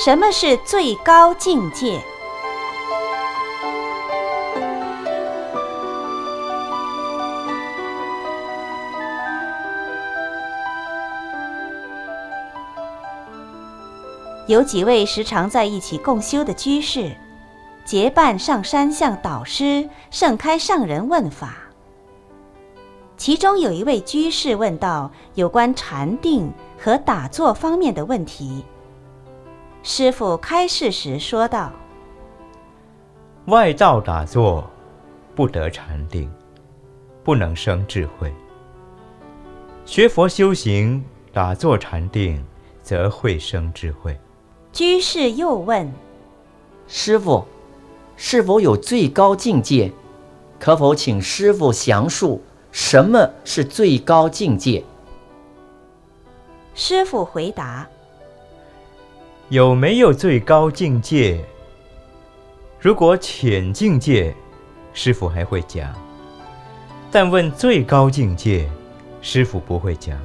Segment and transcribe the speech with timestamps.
[0.00, 2.00] 什么是最高境界？
[14.46, 17.10] 有几位时常在一起共修的居士，
[17.84, 21.56] 结伴上山向导师盛开上人问法。
[23.16, 28.64] 其中有一位居士问到有关禅定和打坐方面的问题。
[29.82, 31.72] 师傅开示时说道
[33.46, 34.68] ：“外道打坐，
[35.34, 36.30] 不得禅定，
[37.24, 38.28] 不能生智慧；
[39.86, 42.44] 学佛修行，打坐禅定，
[42.82, 44.18] 则会生智慧。”
[44.72, 45.90] 居士又问
[46.86, 47.46] ：“师傅，
[48.16, 49.90] 是否有最高境界？
[50.60, 52.42] 可否请师傅详述
[52.72, 54.84] 什么是最高境界？”
[56.74, 57.88] 师傅回答。
[59.50, 61.42] 有没有最高境界？
[62.78, 64.34] 如果浅境界，
[64.92, 65.88] 师傅还会讲；
[67.10, 68.68] 但问最高境界，
[69.22, 70.20] 师傅不会讲。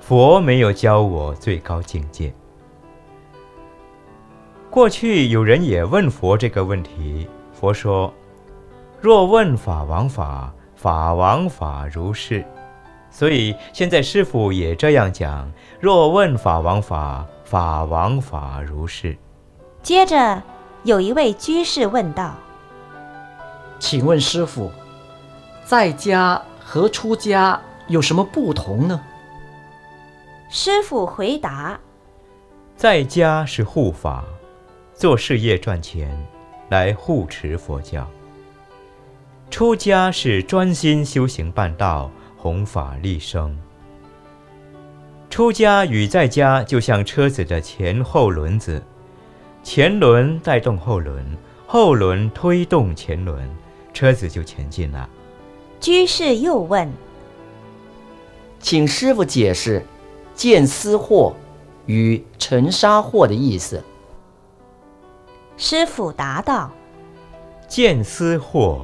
[0.00, 2.34] 佛没有教我最高境界。
[4.68, 8.12] 过去有人也问佛这个问题，佛说
[9.00, 12.44] ：“若问法王法，法王法如是。”
[13.10, 15.48] 所以现在师傅也这样讲
[15.78, 19.16] ：“若问法王法。”法王法如是。
[19.82, 20.42] 接着，
[20.82, 22.34] 有一位居士问道
[23.78, 24.70] ：“请问师傅，
[25.64, 29.00] 在家和出家有什么不同呢？”
[30.50, 31.78] 师傅回答
[32.76, 34.24] ：“在家是护法，
[34.94, 36.16] 做事业赚钱，
[36.70, 38.04] 来护持佛教；
[39.50, 43.54] 出家是专心修行办道，弘法利生。”
[45.34, 48.80] 出家与在家就像车子的前后轮子，
[49.64, 51.26] 前轮带动后轮，
[51.66, 53.50] 后轮推动前轮，
[53.92, 55.10] 车子就前进了。
[55.80, 56.88] 居士又问
[58.62, 59.84] ：“请师傅解释
[60.36, 61.32] ‘见思惑’
[61.86, 63.82] 与‘尘沙惑’的意思。”
[65.58, 66.70] 师傅答道
[67.66, 68.82] ：“见思惑，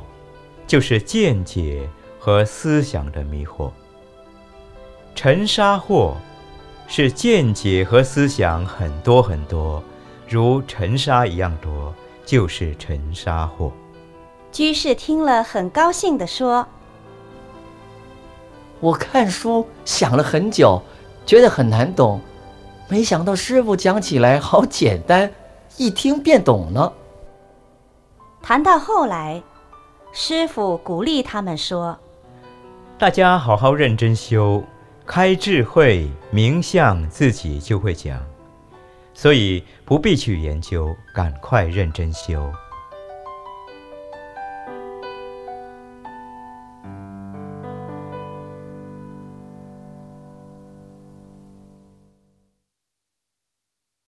[0.66, 1.88] 就是见解
[2.18, 3.70] 和思想的迷惑；
[5.14, 6.14] 尘沙惑。”
[6.92, 9.80] 是见解和思想很多很多，
[10.28, 11.94] 如尘沙一样多，
[12.26, 13.70] 就是尘沙惑。
[14.50, 16.66] 居士听了很高兴地说
[18.80, 20.82] ：“我看书想了很久，
[21.24, 22.20] 觉得很难懂，
[22.88, 25.32] 没想到师傅讲起来好简单，
[25.76, 26.92] 一听便懂了。”
[28.42, 29.40] 谈到后来，
[30.10, 31.96] 师傅鼓励他们说
[32.98, 34.60] ：“大家好好认真修。”
[35.12, 38.24] 开智慧明相，自己就会讲，
[39.12, 42.48] 所以不必去研究，赶快认真修。